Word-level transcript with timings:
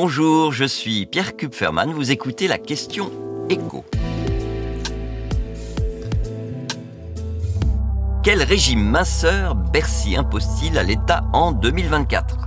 Bonjour, 0.00 0.52
je 0.52 0.64
suis 0.64 1.06
Pierre 1.06 1.36
Kupferman, 1.36 1.92
vous 1.92 2.12
écoutez 2.12 2.46
la 2.46 2.56
question 2.56 3.10
écho. 3.50 3.84
Quel 8.22 8.44
régime 8.44 8.88
minceur 8.88 9.56
Bercy 9.56 10.14
impose-t-il 10.14 10.78
à 10.78 10.84
l'État 10.84 11.24
en 11.32 11.50
2024 11.50 12.38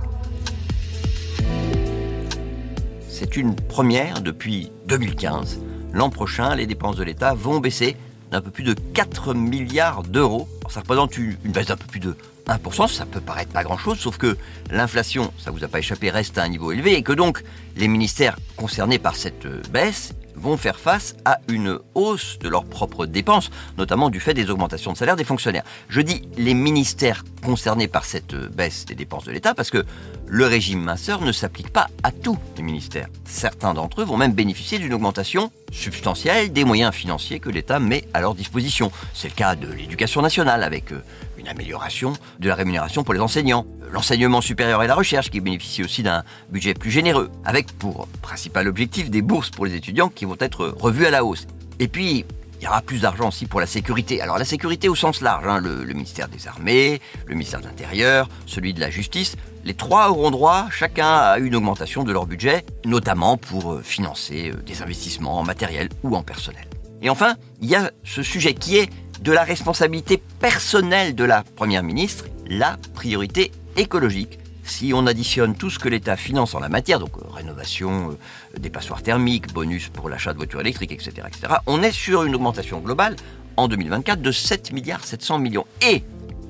C'est 3.06 3.36
une 3.36 3.54
première 3.54 4.22
depuis 4.22 4.72
2015. 4.86 5.60
L'an 5.92 6.08
prochain, 6.08 6.54
les 6.54 6.66
dépenses 6.66 6.96
de 6.96 7.04
l'État 7.04 7.34
vont 7.34 7.60
baisser 7.60 7.98
d'un 8.30 8.40
peu 8.40 8.50
plus 8.50 8.64
de 8.64 8.72
4 8.72 9.34
milliards 9.34 10.04
d'euros. 10.04 10.48
Ça 10.72 10.80
représente 10.80 11.18
une, 11.18 11.36
baisse 11.44 11.66
d'un 11.66 11.76
peu 11.76 11.84
plus 11.84 12.00
de 12.00 12.16
1%, 12.48 12.88
ça 12.88 13.04
peut 13.04 13.20
paraître 13.20 13.52
pas 13.52 13.62
grand-chose, 13.62 13.98
sauf 13.98 14.16
que 14.16 14.38
l'inflation, 14.70 15.30
ça 15.36 15.50
vous 15.50 15.62
a 15.64 15.68
pas 15.68 15.80
échappé, 15.80 16.08
reste 16.08 16.38
à 16.38 16.44
un 16.44 16.48
niveau 16.48 16.72
élevé 16.72 16.94
et 16.94 17.02
que 17.02 17.12
donc 17.12 17.44
les 17.76 17.88
ministères 17.88 18.38
concernés 18.56 18.98
par 18.98 19.14
cette 19.14 19.46
baisse 19.70 20.14
vont 20.34 20.56
faire 20.56 20.78
face 20.78 21.14
à 21.24 21.38
une 21.48 21.78
hausse 21.94 22.38
de 22.40 22.48
leurs 22.48 22.64
propres 22.64 23.06
dépenses, 23.06 23.50
notamment 23.78 24.10
du 24.10 24.20
fait 24.20 24.34
des 24.34 24.50
augmentations 24.50 24.92
de 24.92 24.96
salaire 24.96 25.16
des 25.16 25.24
fonctionnaires. 25.24 25.64
Je 25.88 26.00
dis 26.00 26.22
les 26.36 26.54
ministères 26.54 27.24
concernés 27.44 27.88
par 27.88 28.04
cette 28.04 28.34
baisse 28.34 28.84
des 28.86 28.94
dépenses 28.94 29.24
de 29.24 29.32
l'État 29.32 29.54
parce 29.54 29.70
que 29.70 29.84
le 30.26 30.46
régime 30.46 30.80
minceur 30.80 31.20
ne 31.20 31.32
s'applique 31.32 31.70
pas 31.70 31.88
à 32.02 32.10
tous 32.10 32.38
les 32.56 32.62
ministères. 32.62 33.08
Certains 33.24 33.74
d'entre 33.74 34.02
eux 34.02 34.04
vont 34.04 34.16
même 34.16 34.32
bénéficier 34.32 34.78
d'une 34.78 34.94
augmentation 34.94 35.52
substantielle 35.70 36.52
des 36.52 36.64
moyens 36.64 36.94
financiers 36.94 37.40
que 37.40 37.50
l'État 37.50 37.78
met 37.78 38.04
à 38.14 38.20
leur 38.20 38.34
disposition. 38.34 38.92
C'est 39.14 39.28
le 39.28 39.34
cas 39.34 39.56
de 39.56 39.66
l'éducation 39.66 40.22
nationale 40.22 40.62
avec 40.62 40.92
euh, 40.92 41.02
une 41.42 41.48
amélioration 41.48 42.14
de 42.38 42.48
la 42.48 42.54
rémunération 42.54 43.04
pour 43.04 43.14
les 43.14 43.20
enseignants, 43.20 43.66
l'enseignement 43.90 44.40
supérieur 44.40 44.82
et 44.82 44.86
la 44.86 44.94
recherche 44.94 45.30
qui 45.30 45.40
bénéficie 45.40 45.82
aussi 45.82 46.02
d'un 46.02 46.22
budget 46.50 46.72
plus 46.72 46.90
généreux, 46.90 47.30
avec 47.44 47.72
pour 47.72 48.06
principal 48.22 48.68
objectif 48.68 49.10
des 49.10 49.22
bourses 49.22 49.50
pour 49.50 49.66
les 49.66 49.74
étudiants 49.74 50.08
qui 50.08 50.24
vont 50.24 50.36
être 50.38 50.74
revues 50.78 51.06
à 51.06 51.10
la 51.10 51.24
hausse. 51.24 51.46
Et 51.80 51.88
puis, 51.88 52.24
il 52.60 52.64
y 52.64 52.68
aura 52.68 52.80
plus 52.80 53.00
d'argent 53.00 53.28
aussi 53.28 53.46
pour 53.46 53.58
la 53.58 53.66
sécurité. 53.66 54.20
Alors 54.20 54.38
la 54.38 54.44
sécurité 54.44 54.88
au 54.88 54.94
sens 54.94 55.20
large, 55.20 55.48
hein, 55.48 55.58
le, 55.58 55.84
ministère 55.86 56.28
des 56.28 56.46
Armées, 56.46 57.00
le 57.26 57.34
ministère 57.34 57.60
de 57.60 57.66
l'Intérieur, 57.66 58.28
celui 58.46 58.72
de 58.72 58.78
la 58.78 58.88
Justice, 58.88 59.34
les 59.64 59.74
trois 59.74 60.10
auront 60.10 60.30
droit 60.30 60.68
chacun 60.70 61.08
à 61.08 61.38
une 61.38 61.56
augmentation 61.56 62.04
de 62.04 62.12
leur 62.12 62.26
budget, 62.26 62.64
notamment 62.84 63.36
pour 63.36 63.72
euh, 63.72 63.82
financer 63.82 64.52
euh, 64.52 64.62
des 64.62 64.80
investissements 64.80 65.40
en 65.40 65.42
matériel 65.42 65.88
ou 66.04 66.14
en 66.14 66.22
personnel. 66.22 66.64
Et 67.02 67.10
enfin, 67.10 67.34
il 67.60 67.68
y 67.68 67.74
a 67.74 67.90
ce 68.04 68.22
sujet 68.22 68.54
qui 68.54 68.76
est 68.76 68.88
de 69.22 69.30
la 69.30 69.44
responsabilité 69.44 70.20
personnelle 70.40 71.14
de 71.14 71.22
la 71.22 71.44
Première 71.44 71.84
ministre, 71.84 72.24
la 72.48 72.76
priorité 72.92 73.52
écologique. 73.76 74.40
Si 74.64 74.92
on 74.94 75.06
additionne 75.06 75.54
tout 75.54 75.70
ce 75.70 75.78
que 75.78 75.88
l'État 75.88 76.16
finance 76.16 76.56
en 76.56 76.60
la 76.60 76.68
matière, 76.68 76.98
donc 76.98 77.16
euh, 77.16 77.28
rénovation 77.32 78.10
euh, 78.10 78.58
des 78.58 78.68
passoires 78.68 79.02
thermiques, 79.02 79.52
bonus 79.52 79.88
pour 79.90 80.08
l'achat 80.08 80.32
de 80.32 80.38
voitures 80.38 80.60
électriques, 80.60 80.90
etc., 80.90 81.12
etc., 81.26 81.54
on 81.66 81.82
est 81.84 81.92
sur 81.92 82.24
une 82.24 82.34
augmentation 82.34 82.80
globale 82.80 83.14
en 83.56 83.68
2024 83.68 84.20
de 84.20 84.32
7 84.32 84.72
milliards 84.72 85.04
700 85.04 85.38
millions. 85.38 85.66
Et 85.82 86.02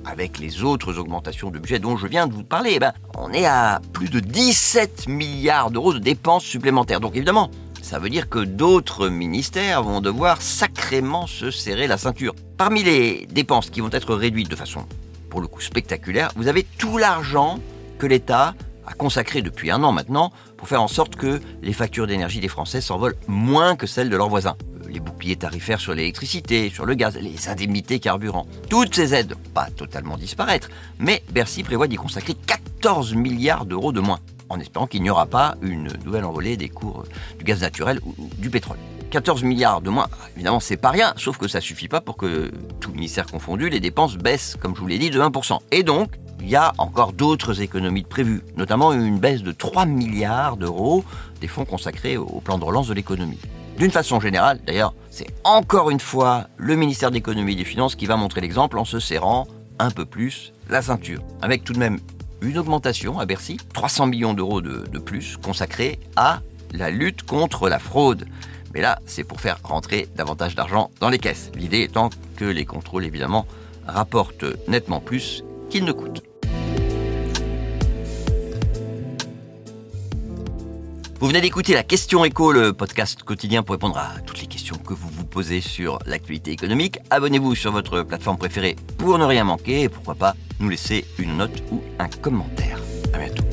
avec 0.07 0.39
les 0.39 0.63
autres 0.63 0.99
augmentations 0.99 1.51
de 1.51 1.59
budget 1.59 1.79
dont 1.79 1.97
je 1.99 2.07
viens 2.07 2.27
de 2.27 2.33
vous 2.33 2.45
parler, 2.45 2.73
eh 2.77 2.79
ben, 2.79 2.93
on 3.17 3.33
est 3.33 3.47
à 3.47 3.81
plus 3.93 4.09
de 4.09 4.21
17 4.21 5.09
milliards 5.09 5.71
d'euros 5.71 5.93
de 5.93 5.99
dépenses 5.99 6.45
supplémentaires. 6.45 7.01
Donc 7.01 7.17
évidemment, 7.17 7.51
ça 7.83 7.99
veut 7.99 8.09
dire 8.09 8.29
que 8.29 8.39
d'autres 8.39 9.09
ministères 9.09 9.83
vont 9.83 10.01
devoir 10.01 10.41
sacrément 10.41 11.27
se 11.27 11.51
serrer 11.51 11.87
la 11.87 11.99
ceinture. 11.99 12.35
Parmi 12.57 12.83
les 12.83 13.27
dépenses 13.27 13.69
qui 13.69 13.81
vont 13.81 13.91
être 13.91 14.15
réduites 14.15 14.49
de 14.49 14.57
façon, 14.57 14.87
pour 15.29 15.41
le 15.41 15.49
coup, 15.49 15.61
spectaculaire, 15.61 16.31
vous 16.37 16.49
avez 16.49 16.63
tout 16.63 16.97
l'argent 16.97 17.59
que 17.99 18.07
l'État 18.07 18.55
a 18.87 18.95
consacré 18.95 19.43
depuis 19.43 19.71
un 19.71 19.83
an 19.83 19.93
maintenant 19.93 20.33
pour 20.57 20.69
faire 20.69 20.81
en 20.81 20.89
sorte 20.89 21.17
que 21.17 21.41
les 21.61 21.73
factures 21.73 22.07
d'énergie 22.07 22.41
des 22.41 22.49
Français 22.49 22.81
s'envolent 22.81 23.17
moins 23.27 23.77
que 23.77 23.87
celles 23.87 24.11
de 24.11 24.17
leurs 24.17 24.29
voisins. 24.29 24.57
Les 24.89 25.01
boucliers 25.01 25.37
tarifaires 25.37 25.81
sur 25.81 25.95
l'électricité, 25.95 26.71
sur 26.71 26.87
le 26.87 26.95
gaz, 26.95 27.17
les 27.17 27.49
indemnités 27.49 27.99
carburant. 27.99 28.47
Toutes 28.69 28.95
ces 28.95 29.15
aides 29.15 29.35
pas 29.55 29.69
totalement 29.71 30.17
disparaître, 30.17 30.69
mais 30.99 31.23
Bercy 31.33 31.63
prévoit 31.63 31.89
d'y 31.89 31.97
consacrer 31.97 32.35
14 32.35 33.15
milliards 33.15 33.65
d'euros 33.65 33.93
de 33.93 34.01
moins, 34.01 34.21
en 34.53 34.61
espérant 34.61 34.87
qu'il 34.87 35.03
n'y 35.03 35.11
aura 35.11 35.27
pas 35.27 35.57
une 35.63 35.89
nouvelle 36.05 36.25
envolée 36.25 36.57
des 36.57 36.69
cours 36.69 37.05
du 37.39 37.45
gaz 37.45 37.63
naturel 37.63 38.01
ou 38.05 38.15
du 38.39 38.51
pétrole. 38.51 38.77
14 39.11 39.43
milliards 39.45 39.81
de 39.81 39.91
moins, 39.91 40.09
évidemment, 40.37 40.61
c'est 40.61 40.77
pas 40.77 40.91
rien, 40.91 41.13
sauf 41.17 41.39
que 41.39 41.49
ça 41.49 41.61
suffit 41.61 41.89
pas 41.89 42.01
pour 42.01 42.17
que, 42.17 42.51
tout 42.81 42.93
ministère 42.93 43.27
confondu, 43.27 43.69
les 43.69 43.81
dépenses 43.81 44.17
baissent, 44.17 44.57
comme 44.61 44.75
je 44.75 44.81
vous 44.81 44.87
l'ai 44.87 44.99
dit, 44.99 45.11
de 45.11 45.21
1%. 45.21 45.59
Et 45.71 45.83
donc, 45.83 46.19
il 46.41 46.49
y 46.49 46.57
a 46.57 46.73
encore 46.79 47.13
d'autres 47.13 47.61
économies 47.61 48.03
de 48.03 48.09
prévues, 48.09 48.43
notamment 48.57 48.93
une 48.93 49.19
baisse 49.19 49.43
de 49.43 49.53
3 49.53 49.87
milliards 49.87 50.57
d'euros 50.57 51.05
des 51.41 51.49
fonds 51.49 51.65
consacrés 51.65 52.17
au 52.17 52.41
plan 52.41 52.59
de 52.59 52.65
relance 52.65 52.89
de 52.89 52.95
l'économie. 52.95 53.39
D'une 53.79 53.91
façon 53.91 54.21
générale, 54.21 54.61
d'ailleurs, 54.67 54.95
c'est 55.11 55.29
encore 55.45 55.91
une 55.91 56.01
fois 56.01 56.47
le 56.57 56.77
ministère 56.77 57.11
de 57.11 57.15
l'économie 57.15 57.53
et 57.53 57.57
des 57.57 57.65
finances 57.65 57.95
qui 57.95 58.07
va 58.07 58.17
montrer 58.17 58.43
l'exemple 58.43 58.79
en 58.79 58.85
se 58.85 58.99
serrant 58.99 59.47
un 59.79 59.91
peu 59.91 60.05
plus 60.05 60.53
la 60.69 60.83
ceinture. 60.83 61.23
Avec 61.41 61.65
tout 61.65 61.73
de 61.73 61.79
même 61.79 61.99
une 62.43 62.59
augmentation 62.59 63.19
à 63.19 63.27
Bercy, 63.27 63.57
300 63.73 64.07
millions 64.07 64.35
d'euros 64.35 64.61
de, 64.61 64.99
plus 64.99 65.37
consacrés 65.37 65.99
à 66.17 66.41
la 66.73 66.91
lutte 66.91 67.23
contre 67.23 67.69
la 67.69 67.79
fraude. 67.79 68.27
Mais 68.75 68.81
là, 68.81 68.99
c'est 69.07 69.25
pour 69.25 69.41
faire 69.41 69.59
rentrer 69.63 70.09
davantage 70.17 70.55
d'argent 70.55 70.91
dans 71.01 71.09
les 71.09 71.19
caisses. 71.19 71.51
L'idée 71.55 71.83
étant 71.83 72.11
que 72.37 72.45
les 72.45 72.65
contrôles, 72.65 73.05
évidemment, 73.05 73.47
rapportent 73.87 74.47
nettement 74.69 75.01
plus 75.01 75.45
qu'ils 75.71 75.85
ne 75.85 75.93
coûtent. 75.93 76.23
Vous 81.21 81.29
venez 81.29 81.41
d'écouter 81.41 81.75
la 81.75 81.85
Question 81.85 82.25
Éco, 82.25 82.51
le 82.51 82.73
podcast 82.73 83.23
quotidien 83.23 83.63
pour 83.63 83.75
répondre 83.75 83.97
à 83.97 84.19
toutes 84.27 84.41
les 84.41 84.49
questions 84.49 84.77
que 84.77 84.93
vous 84.93 85.09
vous 85.09 85.25
posez 85.25 85.61
sur 85.61 86.01
l'actualité 86.05 86.51
économique. 86.51 86.99
Abonnez-vous 87.11 87.55
sur 87.55 87.71
votre 87.71 88.03
plateforme 88.03 88.39
préférée 88.39 88.75
pour 88.99 89.19
ne 89.19 89.25
rien 89.25 89.45
manquer 89.45 89.83
et 89.83 89.89
pourquoi 89.89 90.17
pas 90.17 90.35
nous 90.63 90.69
laisser 90.69 91.05
une 91.19 91.37
note 91.37 91.63
ou 91.73 91.83
un 91.99 92.09
commentaire. 92.09 92.79
À 93.13 93.19
bientôt. 93.19 93.52